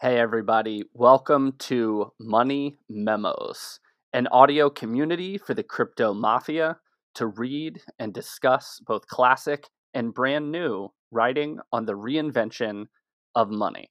Hey, 0.00 0.18
everybody. 0.18 0.82
Welcome 0.92 1.52
to 1.60 2.10
Money 2.18 2.78
Memos, 2.90 3.78
an 4.12 4.26
audio 4.26 4.68
community 4.68 5.38
for 5.38 5.54
the 5.54 5.62
crypto 5.62 6.12
mafia 6.12 6.78
to 7.14 7.28
read 7.28 7.80
and 8.00 8.12
discuss 8.12 8.80
both 8.84 9.06
classic 9.06 9.68
and 9.94 10.12
brand 10.12 10.50
new 10.50 10.88
writing 11.12 11.60
on 11.72 11.86
the 11.86 11.92
reinvention 11.92 12.86
of 13.36 13.50
money. 13.50 13.88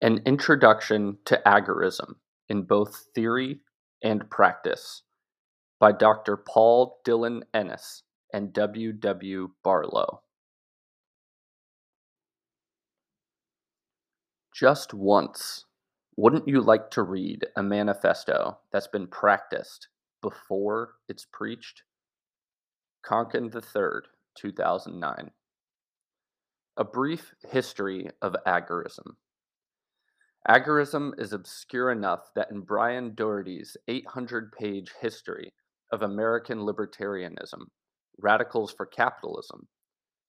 An 0.00 0.22
introduction 0.24 1.18
to 1.26 1.42
agorism 1.44 2.14
in 2.48 2.62
both 2.62 3.04
theory 3.14 3.60
and 4.02 4.28
practice 4.30 5.02
by 5.78 5.92
Dr. 5.92 6.38
Paul 6.38 7.00
Dylan-Ennis 7.06 8.02
and 8.32 8.52
W. 8.52 8.92
W. 8.92 9.50
Barlow. 9.62 10.22
Just 14.54 14.94
once, 14.94 15.66
wouldn't 16.16 16.48
you 16.48 16.62
like 16.62 16.90
to 16.92 17.02
read 17.02 17.46
a 17.56 17.62
manifesto 17.62 18.58
that's 18.72 18.86
been 18.86 19.06
practiced 19.06 19.88
before 20.22 20.94
it's 21.08 21.26
preached? 21.30 21.82
Konkin 23.04 23.54
III, 23.54 24.08
2009. 24.34 25.30
A 26.78 26.84
brief 26.84 27.34
history 27.50 28.08
of 28.22 28.34
agorism. 28.46 29.16
Agorism 30.48 31.12
is 31.18 31.32
obscure 31.32 31.90
enough 31.90 32.30
that 32.34 32.50
in 32.50 32.60
Brian 32.60 33.14
Doherty's 33.14 33.76
800 33.88 34.52
page 34.52 34.92
history 35.00 35.52
of 35.92 36.02
American 36.02 36.60
libertarianism, 36.60 37.66
Radicals 38.18 38.72
for 38.72 38.86
Capitalism, 38.86 39.68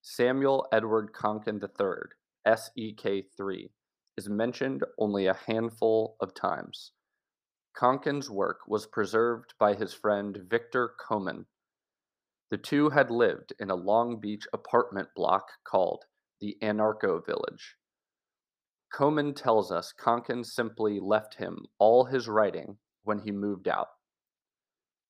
Samuel 0.01 0.67
Edward 0.71 1.13
Konkin 1.13 1.61
III, 1.61 2.09
SEK3, 2.45 3.69
is 4.17 4.29
mentioned 4.29 4.83
only 4.97 5.27
a 5.27 5.37
handful 5.47 6.17
of 6.19 6.33
times. 6.33 6.91
Konkin's 7.77 8.29
work 8.29 8.59
was 8.67 8.87
preserved 8.87 9.53
by 9.59 9.73
his 9.73 9.93
friend 9.93 10.37
Victor 10.49 10.95
Koman. 10.99 11.45
The 12.49 12.57
two 12.57 12.89
had 12.89 13.11
lived 13.11 13.53
in 13.59 13.69
a 13.69 13.75
Long 13.75 14.19
Beach 14.19 14.47
apartment 14.51 15.09
block 15.15 15.51
called 15.63 16.05
the 16.41 16.57
Anarcho 16.61 17.25
Village. 17.25 17.75
Koman 18.93 19.35
tells 19.35 19.71
us 19.71 19.93
Konkin 19.97 20.45
simply 20.45 20.99
left 20.99 21.35
him 21.35 21.65
all 21.77 22.05
his 22.05 22.27
writing 22.27 22.77
when 23.03 23.19
he 23.19 23.31
moved 23.31 23.67
out. 23.67 23.89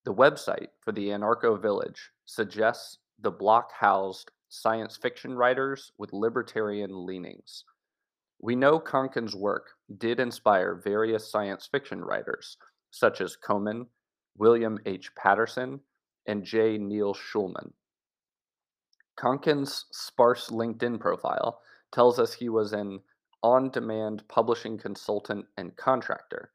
The 0.04 0.14
website 0.14 0.68
for 0.80 0.92
the 0.92 1.08
Anarcho 1.08 1.60
Village 1.60 2.10
suggests 2.28 2.98
the 3.20 3.30
block 3.30 3.72
housed 3.72 4.30
science 4.50 4.98
fiction 4.98 5.34
writers 5.34 5.92
with 5.96 6.12
libertarian 6.12 7.06
leanings. 7.06 7.64
We 8.38 8.54
know 8.54 8.78
Konkin's 8.78 9.34
work 9.34 9.70
did 9.96 10.20
inspire 10.20 10.74
various 10.74 11.30
science 11.30 11.66
fiction 11.66 12.04
writers, 12.04 12.58
such 12.90 13.22
as 13.22 13.36
Koman, 13.36 13.86
William 14.36 14.78
H. 14.84 15.10
Patterson, 15.16 15.80
and 16.26 16.44
J. 16.44 16.76
Neil 16.76 17.14
Schulman. 17.14 17.72
Konkin's 19.18 19.86
sparse 19.90 20.50
LinkedIn 20.50 21.00
profile 21.00 21.60
tells 21.92 22.18
us 22.18 22.34
he 22.34 22.50
was 22.50 22.74
an 22.74 23.00
on 23.42 23.70
demand 23.70 24.22
publishing 24.28 24.76
consultant 24.76 25.46
and 25.56 25.74
contractor, 25.76 26.52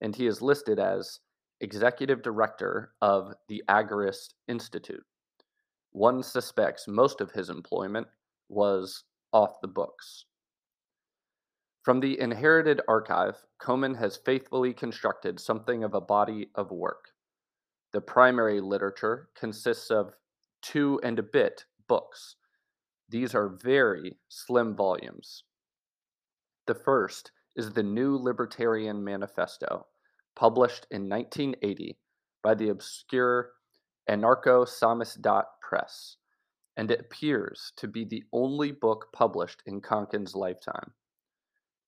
and 0.00 0.14
he 0.14 0.28
is 0.28 0.40
listed 0.40 0.78
as 0.78 1.18
executive 1.60 2.22
director 2.22 2.92
of 3.02 3.34
the 3.48 3.62
Agorist 3.68 4.34
Institute. 4.46 5.04
One 5.96 6.22
suspects 6.22 6.86
most 6.86 7.22
of 7.22 7.30
his 7.30 7.48
employment 7.48 8.08
was 8.50 9.04
off 9.32 9.62
the 9.62 9.68
books. 9.68 10.26
From 11.84 12.00
the 12.00 12.20
inherited 12.20 12.82
archive, 12.86 13.36
Koman 13.58 13.96
has 13.96 14.18
faithfully 14.18 14.74
constructed 14.74 15.40
something 15.40 15.82
of 15.82 15.94
a 15.94 16.00
body 16.02 16.50
of 16.54 16.70
work. 16.70 17.12
The 17.94 18.02
primary 18.02 18.60
literature 18.60 19.30
consists 19.34 19.90
of 19.90 20.12
two 20.60 21.00
and 21.02 21.18
a 21.18 21.22
bit 21.22 21.64
books. 21.88 22.36
These 23.08 23.34
are 23.34 23.56
very 23.62 24.18
slim 24.28 24.76
volumes. 24.76 25.44
The 26.66 26.74
first 26.74 27.32
is 27.56 27.72
the 27.72 27.82
New 27.82 28.18
Libertarian 28.18 29.02
Manifesto, 29.02 29.86
published 30.34 30.86
in 30.90 31.08
1980 31.08 31.96
by 32.42 32.54
the 32.54 32.68
obscure 32.68 33.52
Anarcho 34.08 34.66
Samizdat 34.66 35.44
Press, 35.60 36.16
and 36.76 36.90
it 36.90 37.00
appears 37.00 37.72
to 37.76 37.88
be 37.88 38.04
the 38.04 38.24
only 38.32 38.70
book 38.70 39.08
published 39.12 39.62
in 39.66 39.80
Konkin's 39.80 40.34
lifetime. 40.34 40.92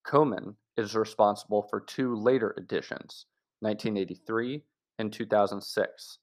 Koman 0.06 0.56
is 0.77 0.97
responsible 0.97 1.62
for 1.62 1.81
two 1.81 2.17
later 2.17 2.55
editions, 2.59 3.27
1983 3.61 4.65
and 4.99 5.12
2006. 5.12 6.19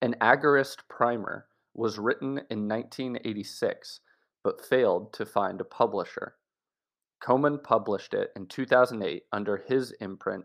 An 0.00 0.14
Agorist 0.20 0.78
primer 0.88 1.46
was 1.74 1.98
written 1.98 2.38
in 2.50 2.68
1986 2.68 4.00
but 4.44 4.64
failed 4.64 5.12
to 5.12 5.26
find 5.26 5.60
a 5.60 5.64
publisher. 5.64 6.36
Koman 7.22 7.62
published 7.62 8.14
it 8.14 8.30
in 8.36 8.46
2008 8.46 9.24
under 9.32 9.56
his 9.56 9.92
imprint 10.00 10.44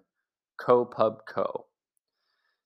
Co-Pub 0.57 1.25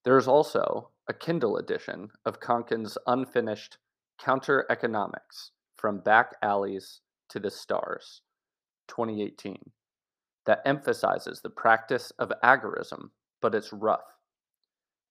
Co. 0.08 0.12
There 0.12 0.18
is 0.18 0.28
also 0.30 0.92
a 1.10 1.14
Kindle 1.14 1.58
edition 1.58 2.10
of 2.26 2.40
Konkin's 2.40 2.98
unfinished 3.08 3.78
Counter 4.18 4.66
Economics 4.70 5.52
From 5.76 6.00
Back 6.00 6.36
Alleys 6.42 7.02
to 7.28 7.42
the 7.42 7.52
Stars, 7.52 8.22
2018, 8.88 9.58
that 10.46 10.62
emphasizes 10.66 11.42
the 11.42 11.50
practice 11.50 12.14
of 12.20 12.32
agorism, 12.42 13.12
but 13.42 13.54
it's 13.54 13.74
rough. 13.74 14.00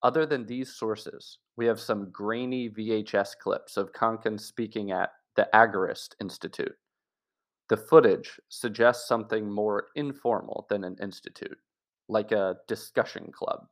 Other 0.01 0.25
than 0.25 0.47
these 0.47 0.73
sources, 0.73 1.37
we 1.57 1.67
have 1.67 1.79
some 1.79 2.09
grainy 2.11 2.67
VHS 2.67 3.37
clips 3.39 3.77
of 3.77 3.93
Konkin 3.93 4.39
speaking 4.39 4.91
at 4.91 5.11
the 5.35 5.47
Agorist 5.53 6.15
Institute. 6.19 6.75
The 7.69 7.77
footage 7.77 8.39
suggests 8.49 9.07
something 9.07 9.47
more 9.47 9.89
informal 9.95 10.65
than 10.69 10.83
an 10.83 10.97
institute 10.99 11.59
like 12.09 12.31
a 12.31 12.55
discussion 12.67 13.31
club. 13.31 13.67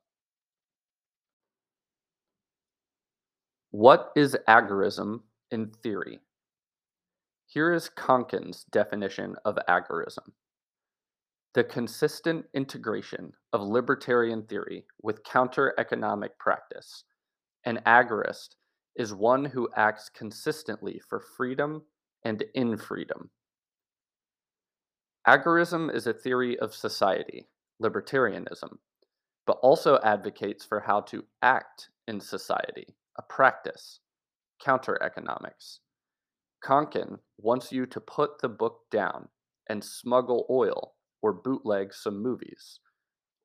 What 3.78 4.14
is 4.16 4.38
agorism 4.48 5.24
in 5.52 5.70
theory? 5.84 6.22
Here 7.46 7.74
is 7.74 7.90
Konkin's 7.90 8.64
definition 8.72 9.36
of 9.44 9.60
agorism 9.68 10.32
the 11.56 11.66
consistent 11.66 12.46
integration 12.54 13.34
of 13.52 13.62
libertarian 13.62 14.44
theory 14.44 14.86
with 15.02 15.26
counter 15.26 15.74
economic 15.78 16.40
practice. 16.40 17.04
An 17.66 17.82
agorist 17.86 18.56
is 18.96 19.14
one 19.14 19.44
who 19.44 19.68
acts 19.76 20.08
consistently 20.08 21.02
for 21.10 21.20
freedom 21.20 21.84
and 22.24 22.46
in 22.54 22.78
freedom. 22.78 23.30
Agorism 25.28 25.94
is 25.94 26.08
a 26.08 26.14
theory 26.14 26.58
of 26.60 26.74
society 26.74 27.46
libertarianism, 27.84 28.78
but 29.46 29.58
also 29.62 30.00
advocates 30.02 30.64
for 30.64 30.80
how 30.80 31.02
to 31.02 31.26
act 31.42 31.90
in 32.08 32.22
society, 32.22 32.96
a 33.18 33.22
practice, 33.22 34.00
counter 34.64 35.02
economics. 35.02 35.80
Konkin 36.64 37.20
wants 37.38 37.72
you 37.72 37.86
to 37.86 38.00
put 38.00 38.42
the 38.42 38.50
book 38.50 38.82
down 38.92 39.28
and 39.70 39.84
smuggle 39.84 40.46
oil 40.50 40.94
or 41.22 41.34
bootleg 41.34 41.94
some 41.94 42.22
movies, 42.22 42.80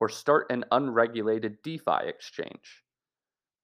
or 0.00 0.08
start 0.08 0.46
an 0.50 0.64
unregulated 0.70 1.56
DeFi 1.62 2.06
exchange. 2.06 2.84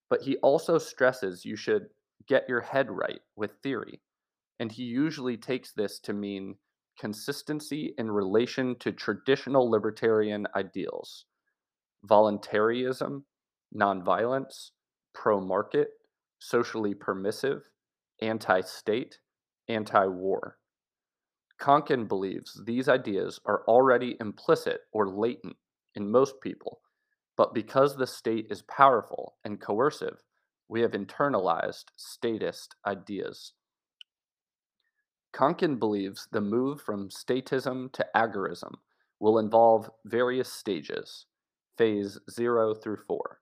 But 0.08 0.22
he 0.22 0.36
also 0.38 0.78
stresses 0.78 1.44
you 1.44 1.56
should 1.56 1.86
get 2.28 2.48
your 2.48 2.60
head 2.60 2.90
right 2.90 3.20
with 3.36 3.52
theory, 3.62 4.00
and 4.58 4.72
he 4.72 4.84
usually 4.84 5.36
takes 5.36 5.72
this 5.72 5.98
to 6.00 6.12
mean 6.12 6.56
consistency 6.98 7.94
in 7.98 8.10
relation 8.10 8.74
to 8.78 8.92
traditional 8.92 9.70
libertarian 9.70 10.46
ideals 10.56 11.26
voluntarism, 12.04 13.24
nonviolence, 13.74 14.70
pro 15.16 15.40
market, 15.40 15.88
socially 16.38 16.94
permissive, 16.94 17.62
anti 18.20 18.60
state, 18.60 19.18
anti 19.66 20.06
war. 20.06 20.58
Konkin 21.58 22.06
believes 22.06 22.60
these 22.66 22.86
ideas 22.88 23.40
are 23.46 23.62
already 23.66 24.16
implicit 24.20 24.82
or 24.92 25.08
latent 25.08 25.56
in 25.94 26.10
most 26.10 26.34
people, 26.42 26.80
but 27.34 27.54
because 27.54 27.96
the 27.96 28.06
state 28.06 28.46
is 28.50 28.62
powerful 28.62 29.36
and 29.42 29.58
coercive, 29.58 30.22
we 30.68 30.82
have 30.82 30.90
internalized 30.90 31.86
statist 31.96 32.76
ideas. 32.86 33.54
Konkin 35.32 35.78
believes 35.78 36.28
the 36.30 36.42
move 36.42 36.82
from 36.82 37.08
statism 37.08 37.90
to 37.92 38.06
agorism 38.14 38.72
will 39.18 39.38
involve 39.38 39.90
various 40.04 40.52
stages, 40.52 41.24
phase 41.78 42.18
0 42.30 42.74
through 42.74 42.98
4. 43.06 43.38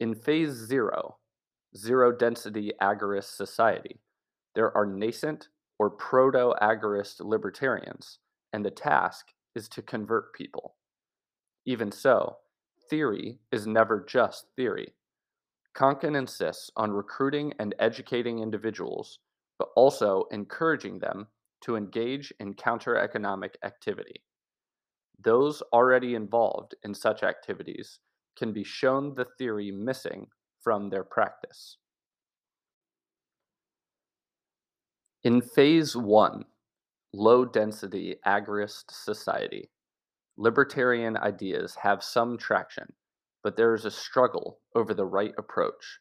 In 0.00 0.14
phase 0.14 0.52
zero, 0.52 1.16
zero 1.76 2.12
density 2.12 2.72
agorist 2.80 3.36
society, 3.36 4.00
there 4.54 4.76
are 4.76 4.86
nascent 4.86 5.48
or 5.80 5.90
proto 5.90 6.54
agorist 6.62 7.20
libertarians, 7.20 8.20
and 8.52 8.64
the 8.64 8.70
task 8.70 9.32
is 9.56 9.68
to 9.68 9.82
convert 9.82 10.32
people. 10.34 10.76
Even 11.66 11.90
so, 11.90 12.36
theory 12.88 13.40
is 13.50 13.66
never 13.66 14.04
just 14.08 14.46
theory. 14.54 14.94
Konkin 15.76 16.16
insists 16.16 16.70
on 16.76 16.92
recruiting 16.92 17.52
and 17.58 17.74
educating 17.80 18.38
individuals, 18.38 19.18
but 19.58 19.68
also 19.74 20.26
encouraging 20.30 21.00
them 21.00 21.26
to 21.62 21.74
engage 21.74 22.32
in 22.38 22.54
counter 22.54 22.96
economic 22.96 23.58
activity. 23.64 24.22
Those 25.20 25.60
already 25.72 26.14
involved 26.14 26.76
in 26.84 26.94
such 26.94 27.24
activities 27.24 27.98
can 28.38 28.52
be 28.52 28.64
shown 28.64 29.14
the 29.14 29.26
theory 29.36 29.70
missing 29.70 30.26
from 30.62 30.88
their 30.88 31.04
practice. 31.04 31.78
In 35.24 35.42
phase 35.42 35.96
one, 35.96 36.44
low 37.12 37.44
density 37.44 38.16
agorist 38.26 38.84
society, 38.90 39.68
libertarian 40.36 41.16
ideas 41.16 41.74
have 41.74 42.02
some 42.02 42.38
traction, 42.38 42.86
but 43.42 43.56
there 43.56 43.74
is 43.74 43.84
a 43.84 43.90
struggle 43.90 44.60
over 44.74 44.94
the 44.94 45.04
right 45.04 45.34
approach. 45.36 45.98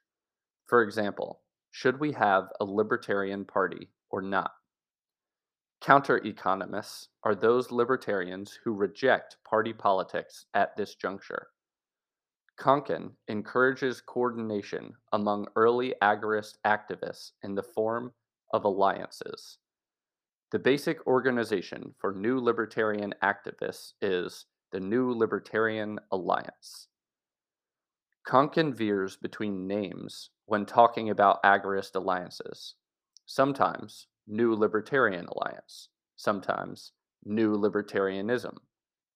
For 0.68 0.84
example, 0.84 1.42
should 1.72 2.00
we 2.00 2.12
have 2.12 2.50
a 2.60 2.66
libertarian 2.66 3.46
party 3.46 3.90
or 4.12 4.22
not? 4.22 4.52
Counter 5.82 6.18
economists 6.18 7.10
are 7.24 7.36
those 7.36 7.72
libertarians 7.72 8.60
who 8.64 8.74
reject 8.74 9.38
party 9.48 9.74
politics 9.74 10.46
at 10.54 10.76
this 10.76 10.96
juncture. 10.96 11.48
Konkin 12.58 13.12
encourages 13.28 14.02
coordination 14.02 14.94
among 15.14 15.48
early 15.56 15.94
agorist 16.02 16.56
activists 16.66 17.32
in 17.44 17.54
the 17.54 17.64
form 17.64 18.12
of 18.52 18.66
alliances. 18.66 19.60
The 20.52 20.60
basic 20.60 21.06
organization 21.06 21.94
for 22.00 22.14
new 22.14 22.40
libertarian 22.40 23.14
activists 23.22 23.94
is 24.02 24.46
the 24.72 24.80
New 24.80 25.12
Libertarian 25.12 26.00
Alliance. 26.12 26.88
Konkin 28.28 28.74
veers 28.74 29.18
between 29.18 29.68
names 29.68 30.32
when 30.46 30.66
talking 30.66 31.10
about 31.10 31.44
agorist 31.44 31.96
alliances. 31.96 32.76
Sometimes 33.26 34.08
New 34.26 34.56
Libertarian 34.56 35.28
Alliance, 35.28 35.90
sometimes 36.16 36.92
New 37.24 37.54
Libertarianism, 37.56 38.58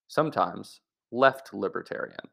sometimes 0.08 0.82
Left 1.12 1.54
Libertarian. 1.54 2.30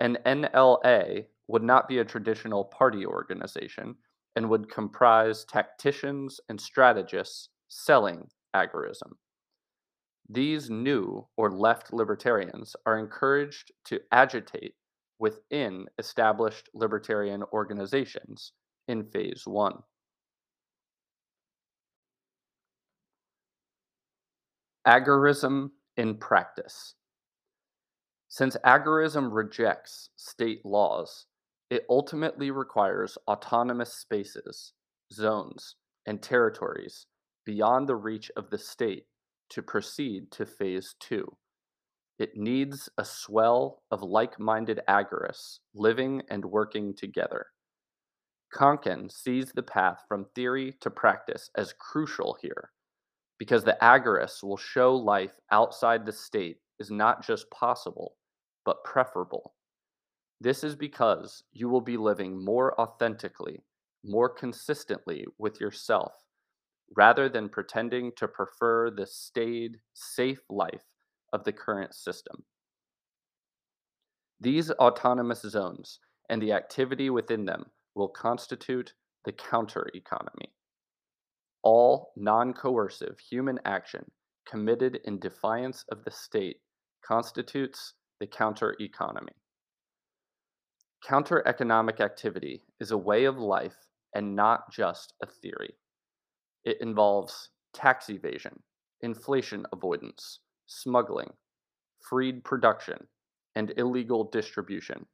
An 0.00 0.16
NLA 0.24 1.26
would 1.46 1.62
not 1.62 1.86
be 1.86 1.98
a 1.98 2.04
traditional 2.04 2.64
party 2.64 3.04
organization 3.04 3.96
and 4.34 4.48
would 4.48 4.70
comprise 4.70 5.44
tacticians 5.44 6.40
and 6.48 6.60
strategists 6.60 7.50
selling 7.68 8.28
agorism. 8.54 9.12
These 10.28 10.70
new 10.70 11.26
or 11.36 11.50
left 11.50 11.92
libertarians 11.92 12.76
are 12.86 12.98
encouraged 12.98 13.72
to 13.86 14.00
agitate 14.12 14.74
within 15.18 15.86
established 15.98 16.68
libertarian 16.72 17.42
organizations 17.52 18.52
in 18.88 19.04
phase 19.04 19.42
one. 19.44 19.74
Agorism 24.86 25.70
in 25.96 26.16
practice. 26.16 26.94
Since 28.32 28.56
agorism 28.64 29.32
rejects 29.32 30.10
state 30.14 30.64
laws, 30.64 31.26
it 31.68 31.84
ultimately 31.90 32.52
requires 32.52 33.18
autonomous 33.26 33.92
spaces, 33.92 34.72
zones, 35.12 35.74
and 36.06 36.22
territories 36.22 37.06
beyond 37.44 37.88
the 37.88 37.96
reach 37.96 38.30
of 38.36 38.48
the 38.50 38.56
state 38.56 39.06
to 39.48 39.62
proceed 39.62 40.30
to 40.30 40.46
phase 40.46 40.94
two. 41.00 41.36
It 42.20 42.36
needs 42.36 42.88
a 42.96 43.04
swell 43.04 43.82
of 43.90 44.00
like 44.00 44.38
minded 44.38 44.80
agorists 44.88 45.58
living 45.74 46.22
and 46.30 46.44
working 46.44 46.94
together. 46.94 47.46
Konkin 48.54 49.10
sees 49.10 49.50
the 49.50 49.64
path 49.64 50.04
from 50.06 50.26
theory 50.36 50.76
to 50.82 50.90
practice 50.90 51.50
as 51.56 51.74
crucial 51.80 52.36
here 52.40 52.70
because 53.38 53.64
the 53.64 53.76
agorists 53.82 54.44
will 54.44 54.56
show 54.56 54.94
life 54.94 55.32
outside 55.50 56.06
the 56.06 56.12
state 56.12 56.58
is 56.78 56.92
not 56.92 57.26
just 57.26 57.50
possible, 57.50 58.14
but 58.64 58.84
preferable. 58.84 59.54
This 60.40 60.64
is 60.64 60.74
because 60.74 61.42
you 61.52 61.68
will 61.68 61.80
be 61.80 61.96
living 61.96 62.42
more 62.42 62.78
authentically, 62.80 63.62
more 64.04 64.28
consistently 64.28 65.26
with 65.38 65.60
yourself, 65.60 66.12
rather 66.96 67.28
than 67.28 67.48
pretending 67.48 68.12
to 68.16 68.26
prefer 68.26 68.90
the 68.90 69.06
staid, 69.06 69.78
safe 69.92 70.40
life 70.48 70.84
of 71.32 71.44
the 71.44 71.52
current 71.52 71.94
system. 71.94 72.44
These 74.40 74.70
autonomous 74.72 75.42
zones 75.42 76.00
and 76.28 76.40
the 76.40 76.52
activity 76.52 77.10
within 77.10 77.44
them 77.44 77.66
will 77.94 78.08
constitute 78.08 78.94
the 79.24 79.32
counter 79.32 79.88
economy 79.94 80.50
all 81.62 82.12
non 82.16 82.52
coercive 82.52 83.18
human 83.18 83.58
action 83.64 84.04
committed 84.48 85.00
in 85.04 85.18
defiance 85.18 85.84
of 85.90 86.04
the 86.04 86.10
state 86.10 86.56
constitutes 87.04 87.94
the 88.20 88.26
counter 88.26 88.76
economy. 88.80 89.32
Counter 91.02 91.42
economic 91.46 92.00
activity 92.00 92.62
is 92.78 92.90
a 92.90 92.98
way 92.98 93.24
of 93.24 93.38
life 93.38 93.76
and 94.14 94.36
not 94.36 94.70
just 94.70 95.14
a 95.22 95.26
theory. 95.26 95.74
It 96.64 96.76
involves 96.82 97.50
tax 97.72 98.10
evasion, 98.10 98.60
inflation 99.00 99.64
avoidance, 99.72 100.40
smuggling, 100.66 101.30
freed 102.06 102.44
production, 102.44 102.98
and 103.56 103.72
illegal 103.78 104.24
distribution. 104.24 105.06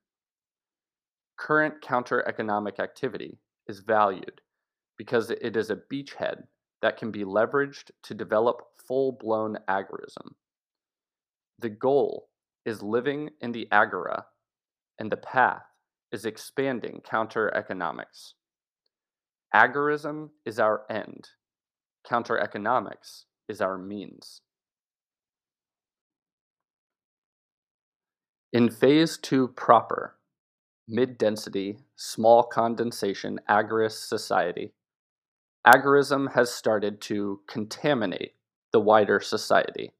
Current 1.38 1.80
counter 1.80 2.26
economic 2.26 2.80
activity 2.80 3.38
is 3.68 3.80
valued 3.80 4.40
because 4.98 5.30
it 5.30 5.56
is 5.56 5.70
a 5.70 5.78
beachhead 5.92 6.42
that 6.82 6.96
can 6.96 7.12
be 7.12 7.24
leveraged 7.24 7.90
to 8.02 8.14
develop 8.14 8.62
full 8.88 9.12
blown 9.12 9.56
agorism. 9.68 10.34
The 11.60 11.70
goal 11.70 12.28
is 12.66 12.82
living 12.82 13.30
in 13.40 13.52
the 13.52 13.68
agora, 13.70 14.26
and 14.98 15.10
the 15.10 15.16
path 15.16 15.62
is 16.12 16.26
expanding 16.26 17.00
counter 17.08 17.54
economics. 17.54 18.34
Agorism 19.54 20.30
is 20.44 20.58
our 20.58 20.84
end, 20.90 21.28
counter 22.06 22.38
economics 22.38 23.24
is 23.48 23.60
our 23.60 23.78
means. 23.78 24.40
In 28.52 28.68
phase 28.68 29.16
two 29.16 29.48
proper, 29.48 30.16
mid 30.88 31.18
density, 31.18 31.78
small 31.94 32.42
condensation 32.42 33.38
agorist 33.48 34.08
society, 34.08 34.72
agorism 35.66 36.32
has 36.32 36.52
started 36.52 37.00
to 37.02 37.40
contaminate 37.46 38.34
the 38.72 38.80
wider 38.80 39.20
society. 39.20 39.92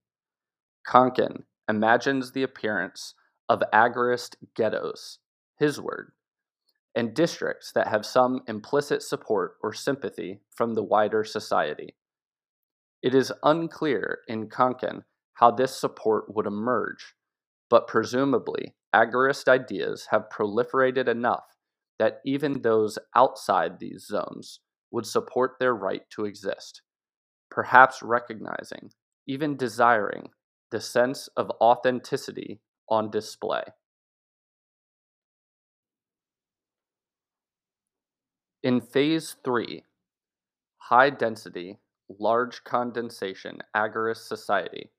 Konkin 0.87 1.43
imagines 1.69 2.33
the 2.33 2.43
appearance 2.43 3.15
of 3.49 3.63
agorist 3.73 4.37
ghettos, 4.55 5.19
his 5.59 5.81
word, 5.81 6.13
and 6.95 7.15
districts 7.15 7.73
that 7.73 7.89
have 7.89 8.07
some 8.07 8.41
implicit 8.49 9.03
support 9.03 9.57
or 9.63 9.73
sympathy 9.73 10.41
from 10.55 10.75
the 10.75 10.83
wider 10.83 11.25
society. 11.25 11.95
It 13.03 13.15
is 13.15 13.33
unclear 13.43 14.21
in 14.27 14.49
Konkin 14.49 15.03
how 15.35 15.51
this 15.51 15.77
support 15.79 16.35
would 16.35 16.47
emerge, 16.47 17.15
but 17.69 17.87
presumably 17.87 18.75
agorist 18.95 19.49
ideas 19.49 20.09
have 20.11 20.31
proliferated 20.33 21.07
enough 21.09 21.45
that 21.99 22.21
even 22.25 22.63
those 22.63 22.99
outside 23.15 23.79
these 23.79 24.07
zones 24.07 24.61
would 24.91 25.07
support 25.07 25.57
their 25.59 25.75
right 25.75 26.03
to 26.11 26.25
exist, 26.25 26.83
perhaps 27.51 28.03
recognizing, 28.03 28.91
even 29.27 29.57
desiring, 29.57 30.31
the 30.71 30.81
sense 30.81 31.29
of 31.37 31.51
authenticity 31.61 32.61
on 32.89 33.11
display. 33.11 33.63
In 38.63 38.81
phase 38.81 39.37
three, 39.45 39.85
high 40.79 41.11
density, 41.11 41.79
large 42.19 42.65
condensation 42.65 43.59
agorist 43.77 44.27
society, 44.27 44.91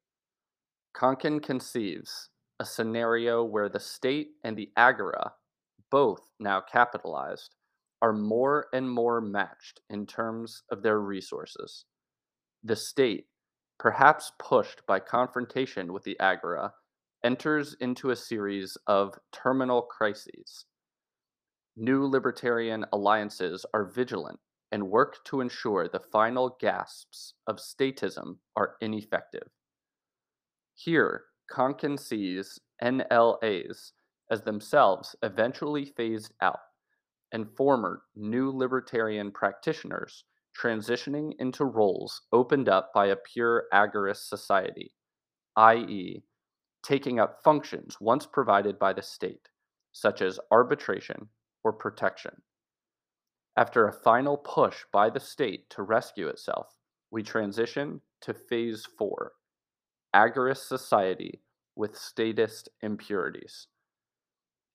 Konkin 0.95 1.43
conceives 1.43 2.29
a 2.59 2.65
scenario 2.65 3.43
where 3.43 3.69
the 3.69 3.79
state 3.79 4.29
and 4.43 4.57
the 4.57 4.71
agora, 4.77 5.33
both 5.91 6.31
now 6.39 6.61
capitalized, 6.61 7.55
are 8.01 8.13
more 8.13 8.67
and 8.73 8.89
more 8.89 9.21
matched 9.21 9.81
in 9.89 10.05
terms 10.05 10.63
of 10.71 10.81
their 10.81 10.99
resources. 10.99 11.85
The 12.63 12.75
state, 12.75 13.25
perhaps 13.79 14.31
pushed 14.39 14.85
by 14.85 14.99
confrontation 14.99 15.93
with 15.93 16.03
the 16.03 16.19
agora, 16.19 16.73
enters 17.23 17.75
into 17.79 18.09
a 18.09 18.15
series 18.15 18.77
of 18.87 19.17
terminal 19.31 19.81
crises. 19.81 20.65
New 21.75 22.05
libertarian 22.05 22.85
alliances 22.91 23.65
are 23.73 23.85
vigilant 23.85 24.39
and 24.71 24.89
work 24.89 25.23
to 25.25 25.41
ensure 25.41 25.87
the 25.87 25.99
final 26.11 26.57
gasps 26.59 27.33
of 27.45 27.57
statism 27.57 28.37
are 28.55 28.75
ineffective. 28.81 29.47
Here, 30.73 31.25
Konkin 31.51 31.99
sees 31.99 32.59
NLAs 32.83 33.91
as 34.29 34.41
themselves 34.41 35.15
eventually 35.23 35.85
phased 35.85 36.33
out, 36.41 36.59
and 37.31 37.49
former 37.55 38.03
new 38.15 38.51
libertarian 38.51 39.31
practitioners 39.31 40.23
transitioning 40.61 41.33
into 41.39 41.65
roles 41.65 42.21
opened 42.31 42.67
up 42.67 42.91
by 42.93 43.07
a 43.07 43.15
pure 43.15 43.65
agorist 43.73 44.27
society, 44.27 44.93
i.e., 45.55 46.23
taking 46.83 47.19
up 47.19 47.43
functions 47.43 47.97
once 47.99 48.25
provided 48.25 48.79
by 48.79 48.93
the 48.93 49.01
state, 49.01 49.49
such 49.91 50.21
as 50.21 50.39
arbitration 50.51 51.29
or 51.63 51.73
protection. 51.73 52.31
After 53.55 53.87
a 53.87 53.93
final 53.93 54.37
push 54.37 54.83
by 54.91 55.09
the 55.09 55.19
state 55.19 55.69
to 55.71 55.81
rescue 55.81 56.27
itself, 56.27 56.67
we 57.11 57.23
transition 57.23 58.01
to 58.21 58.33
phase 58.33 58.85
four 58.97 59.33
agorist 60.15 60.67
society 60.67 61.41
with 61.75 61.97
statist 61.97 62.69
impurities. 62.81 63.67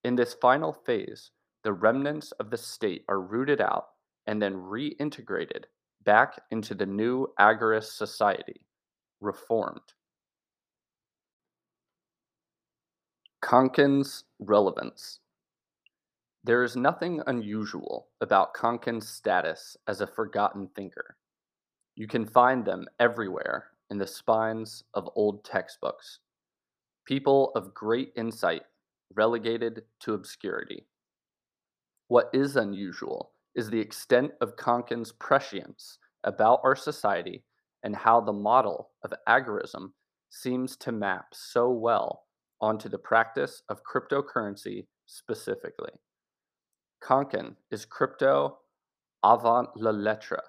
In 0.04 0.16
this 0.16 0.34
final 0.34 0.72
phase, 0.72 1.30
the 1.64 1.72
remnants 1.72 2.32
of 2.32 2.50
the 2.50 2.56
state 2.56 3.04
are 3.08 3.20
rooted 3.20 3.60
out 3.60 3.86
and 4.26 4.40
then 4.40 4.54
reintegrated 4.54 5.64
back 6.04 6.40
into 6.50 6.74
the 6.74 6.86
new 6.86 7.28
agorist 7.38 7.96
society, 7.96 8.60
reformed. 9.20 9.80
Konkin's 13.40 14.24
relevance. 14.38 15.20
There 16.44 16.62
is 16.62 16.76
nothing 16.76 17.22
unusual 17.26 18.08
about 18.20 18.54
Konkin's 18.54 19.08
status 19.08 19.76
as 19.86 20.00
a 20.00 20.06
forgotten 20.06 20.68
thinker. 20.74 21.16
You 21.94 22.06
can 22.06 22.26
find 22.26 22.64
them 22.64 22.86
everywhere 22.98 23.68
in 23.90 23.98
the 23.98 24.06
spines 24.06 24.84
of 24.94 25.08
old 25.14 25.44
textbooks. 25.44 26.20
People 27.04 27.52
of 27.54 27.74
great 27.74 28.12
insight 28.16 28.62
relegated 29.14 29.82
to 30.00 30.14
obscurity. 30.14 30.86
What 32.08 32.30
is 32.32 32.56
unusual 32.56 33.31
is 33.54 33.68
the 33.70 33.80
extent 33.80 34.32
of 34.40 34.56
Konkin's 34.56 35.12
prescience 35.12 35.98
about 36.24 36.60
our 36.64 36.76
society 36.76 37.44
and 37.82 37.96
how 37.96 38.20
the 38.20 38.32
model 38.32 38.90
of 39.04 39.12
agorism 39.28 39.92
seems 40.30 40.76
to 40.78 40.92
map 40.92 41.26
so 41.32 41.70
well 41.70 42.24
onto 42.60 42.88
the 42.88 42.98
practice 42.98 43.62
of 43.68 43.82
cryptocurrency 43.84 44.86
specifically. 45.06 45.92
Konkin 47.02 47.56
is 47.70 47.84
crypto 47.84 48.58
avant 49.24 49.68
la 49.76 49.90
lettre, 49.90 50.42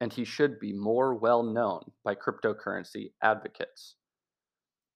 and 0.00 0.12
he 0.12 0.24
should 0.24 0.60
be 0.60 0.72
more 0.72 1.14
well 1.14 1.42
known 1.42 1.80
by 2.04 2.14
cryptocurrency 2.14 3.12
advocates. 3.22 3.96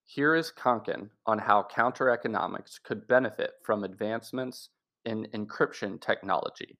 Here 0.05 0.35
is 0.35 0.51
Konkin 0.51 1.09
on 1.25 1.39
how 1.39 1.67
counter 1.73 2.09
economics 2.09 2.79
could 2.79 3.07
benefit 3.07 3.51
from 3.63 3.83
advancements 3.83 4.69
in 5.05 5.27
encryption 5.33 5.99
technology, 5.99 6.77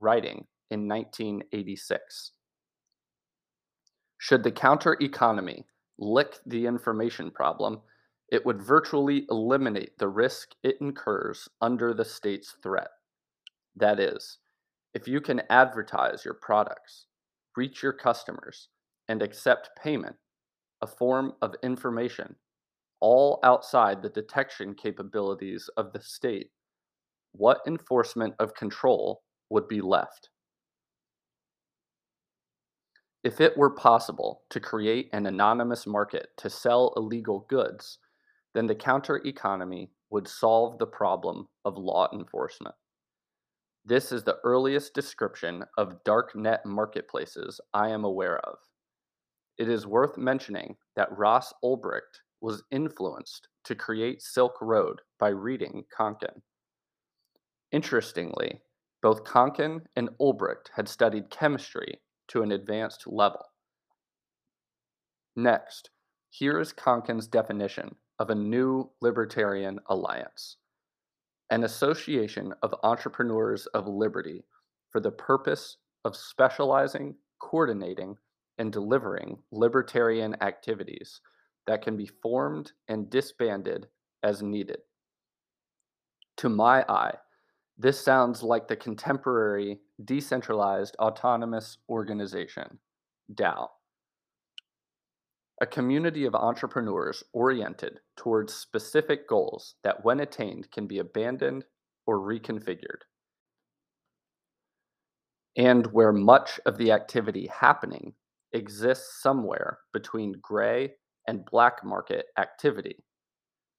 writing 0.00 0.46
in 0.70 0.88
1986. 0.88 2.32
Should 4.18 4.42
the 4.42 4.52
counter 4.52 4.96
economy 5.00 5.66
lick 5.98 6.38
the 6.46 6.66
information 6.66 7.30
problem, 7.30 7.80
it 8.30 8.44
would 8.46 8.62
virtually 8.62 9.26
eliminate 9.30 9.98
the 9.98 10.08
risk 10.08 10.50
it 10.62 10.76
incurs 10.80 11.48
under 11.60 11.92
the 11.92 12.04
state's 12.04 12.54
threat. 12.62 12.88
That 13.76 13.98
is, 13.98 14.38
if 14.94 15.08
you 15.08 15.20
can 15.20 15.42
advertise 15.50 16.24
your 16.24 16.34
products, 16.34 17.06
reach 17.56 17.82
your 17.82 17.92
customers, 17.92 18.68
and 19.08 19.22
accept 19.22 19.70
payment, 19.82 20.16
a 20.82 20.86
form 20.86 21.32
of 21.42 21.54
information, 21.62 22.34
all 23.00 23.40
outside 23.42 24.02
the 24.02 24.08
detection 24.10 24.74
capabilities 24.74 25.68
of 25.76 25.92
the 25.92 26.00
state, 26.00 26.50
what 27.32 27.60
enforcement 27.66 28.34
of 28.38 28.54
control 28.54 29.22
would 29.50 29.68
be 29.68 29.80
left? 29.80 30.30
If 33.22 33.40
it 33.40 33.56
were 33.56 33.70
possible 33.70 34.42
to 34.48 34.60
create 34.60 35.10
an 35.12 35.26
anonymous 35.26 35.86
market 35.86 36.28
to 36.38 36.48
sell 36.48 36.94
illegal 36.96 37.46
goods, 37.50 37.98
then 38.54 38.66
the 38.66 38.74
counter 38.74 39.20
economy 39.26 39.90
would 40.08 40.26
solve 40.26 40.78
the 40.78 40.86
problem 40.86 41.48
of 41.64 41.76
law 41.76 42.08
enforcement. 42.12 42.74
This 43.84 44.10
is 44.12 44.24
the 44.24 44.38
earliest 44.44 44.94
description 44.94 45.64
of 45.76 46.02
darknet 46.04 46.64
marketplaces 46.64 47.60
I 47.74 47.90
am 47.90 48.04
aware 48.04 48.38
of. 48.40 48.56
It 49.58 49.68
is 49.68 49.86
worth 49.86 50.16
mentioning 50.16 50.76
that 50.96 51.16
Ross 51.16 51.52
Ulbricht 51.62 52.22
was 52.40 52.62
influenced 52.70 53.48
to 53.64 53.74
create 53.74 54.22
Silk 54.22 54.56
Road 54.62 55.00
by 55.18 55.28
reading 55.28 55.84
Konkin. 55.96 56.40
Interestingly, 57.70 58.60
both 59.02 59.24
Konkin 59.24 59.80
and 59.96 60.10
Ulbricht 60.20 60.70
had 60.74 60.88
studied 60.88 61.30
chemistry 61.30 62.00
to 62.28 62.42
an 62.42 62.52
advanced 62.52 63.06
level. 63.06 63.44
Next, 65.36 65.90
here 66.28 66.60
is 66.60 66.72
Konkin's 66.72 67.26
definition 67.26 67.94
of 68.18 68.30
a 68.30 68.34
new 68.34 68.90
libertarian 69.00 69.78
alliance 69.86 70.56
an 71.50 71.64
association 71.64 72.54
of 72.62 72.74
entrepreneurs 72.84 73.66
of 73.66 73.86
liberty 73.86 74.44
for 74.90 75.00
the 75.00 75.10
purpose 75.10 75.76
of 76.04 76.16
specializing, 76.16 77.14
coordinating, 77.40 78.16
and 78.58 78.72
delivering 78.72 79.36
libertarian 79.50 80.40
activities 80.42 81.20
that 81.66 81.82
can 81.82 81.96
be 81.96 82.08
formed 82.22 82.72
and 82.88 83.10
disbanded 83.10 83.86
as 84.22 84.42
needed. 84.42 84.78
To 86.38 86.48
my 86.48 86.84
eye, 86.88 87.14
this 87.80 88.00
sounds 88.04 88.42
like 88.42 88.68
the 88.68 88.76
contemporary 88.76 89.80
decentralized 90.04 90.96
autonomous 91.00 91.78
organization, 91.88 92.78
DAO 93.34 93.68
a 95.60 95.66
community 95.66 96.24
of 96.24 96.34
entrepreneurs 96.34 97.22
oriented 97.34 98.00
towards 98.16 98.54
specific 98.54 99.28
goals 99.28 99.74
that, 99.84 100.02
when 100.04 100.20
attained, 100.20 100.70
can 100.70 100.86
be 100.86 100.98
abandoned 100.98 101.64
or 102.06 102.18
reconfigured. 102.18 103.02
And 105.56 105.86
where 105.88 106.12
much 106.12 106.58
of 106.64 106.78
the 106.78 106.92
activity 106.92 107.48
happening 107.48 108.14
exists 108.54 109.22
somewhere 109.22 109.80
between 109.92 110.40
gray 110.40 110.94
and 111.28 111.44
black 111.44 111.84
market 111.84 112.26
activity. 112.38 112.96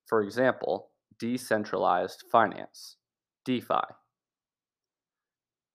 For 0.05 0.21
example, 0.21 0.91
decentralized 1.17 2.25
finance, 2.31 2.97
DeFi. 3.45 3.81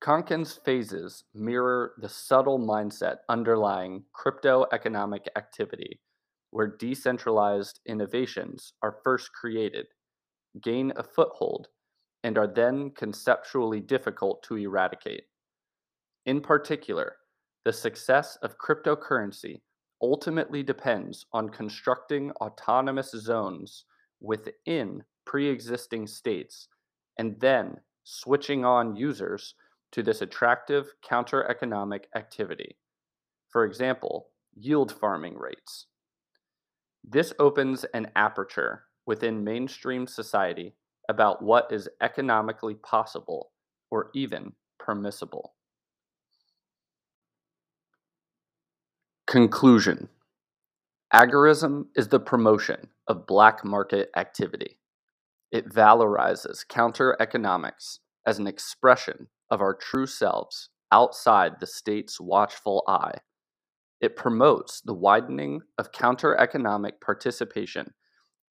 Konkin's 0.00 0.60
phases 0.64 1.24
mirror 1.34 1.94
the 1.98 2.08
subtle 2.08 2.60
mindset 2.60 3.16
underlying 3.28 4.04
crypto 4.12 4.66
economic 4.72 5.28
activity, 5.36 6.00
where 6.50 6.76
decentralized 6.76 7.80
innovations 7.86 8.74
are 8.82 9.00
first 9.02 9.32
created, 9.32 9.86
gain 10.62 10.92
a 10.96 11.02
foothold, 11.02 11.68
and 12.22 12.38
are 12.38 12.46
then 12.46 12.90
conceptually 12.90 13.80
difficult 13.80 14.42
to 14.44 14.56
eradicate. 14.56 15.24
In 16.24 16.40
particular, 16.40 17.16
the 17.64 17.72
success 17.72 18.36
of 18.42 18.58
cryptocurrency 18.58 19.60
ultimately 20.00 20.62
depends 20.62 21.26
on 21.32 21.48
constructing 21.48 22.30
autonomous 22.40 23.10
zones 23.10 23.86
within 24.20 25.02
pre 25.24 25.48
existing 25.48 26.06
states 26.06 26.68
and 27.18 27.38
then 27.40 27.80
switching 28.04 28.64
on 28.64 28.96
users 28.96 29.54
to 29.92 30.02
this 30.02 30.20
attractive 30.20 30.92
counter 31.02 31.48
economic 31.48 32.08
activity. 32.14 32.76
For 33.48 33.64
example, 33.64 34.28
yield 34.54 34.92
farming 34.92 35.38
rates. 35.38 35.86
This 37.04 37.32
opens 37.38 37.84
an 37.94 38.10
aperture 38.16 38.84
within 39.06 39.44
mainstream 39.44 40.06
society 40.06 40.74
about 41.08 41.42
what 41.42 41.70
is 41.70 41.88
economically 42.00 42.74
possible 42.74 43.52
or 43.90 44.10
even 44.14 44.52
permissible. 44.78 45.54
Conclusion 49.26 50.08
Agorism 51.14 51.86
is 51.94 52.08
the 52.08 52.18
promotion 52.18 52.88
of 53.06 53.26
black 53.26 53.64
market 53.64 54.10
activity. 54.16 54.78
It 55.52 55.68
valorizes 55.68 56.66
counter 56.68 57.16
economics 57.20 58.00
as 58.26 58.38
an 58.38 58.46
expression 58.46 59.28
of 59.50 59.60
our 59.60 59.74
true 59.74 60.06
selves 60.06 60.70
outside 60.90 61.60
the 61.60 61.66
state's 61.66 62.20
watchful 62.20 62.82
eye. 62.88 63.18
It 64.00 64.16
promotes 64.16 64.80
the 64.80 64.94
widening 64.94 65.60
of 65.78 65.92
counter 65.92 66.36
economic 66.36 67.00
participation 67.00 67.94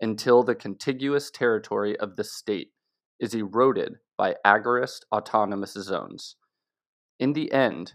until 0.01 0.43
the 0.43 0.55
contiguous 0.55 1.29
territory 1.29 1.97
of 1.99 2.15
the 2.15 2.23
state 2.23 2.71
is 3.19 3.33
eroded 3.33 3.95
by 4.17 4.35
agorist 4.45 5.01
autonomous 5.11 5.73
zones. 5.73 6.35
In 7.19 7.33
the 7.33 7.51
end, 7.51 7.93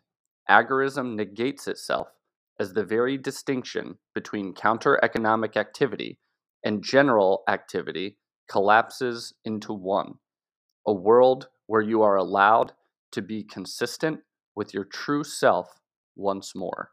agorism 0.48 1.14
negates 1.14 1.66
itself 1.66 2.08
as 2.58 2.72
the 2.72 2.84
very 2.84 3.18
distinction 3.18 3.98
between 4.14 4.54
counter 4.54 5.02
economic 5.02 5.56
activity 5.56 6.18
and 6.64 6.84
general 6.84 7.42
activity 7.48 8.18
collapses 8.50 9.32
into 9.44 9.72
one 9.72 10.14
a 10.86 10.92
world 10.92 11.48
where 11.66 11.82
you 11.82 12.02
are 12.02 12.16
allowed 12.16 12.72
to 13.12 13.22
be 13.22 13.44
consistent 13.44 14.18
with 14.56 14.74
your 14.74 14.84
true 14.84 15.22
self 15.22 15.68
once 16.16 16.54
more. 16.54 16.90